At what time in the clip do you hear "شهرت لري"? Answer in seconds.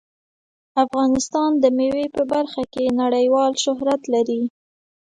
3.63-4.41